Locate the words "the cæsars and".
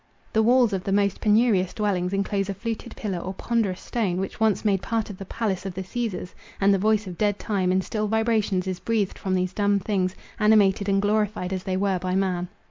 5.75-6.73